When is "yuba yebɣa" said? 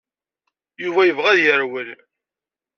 0.83-1.29